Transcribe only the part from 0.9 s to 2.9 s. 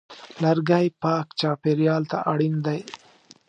پاک چاپېریال ته اړین دی.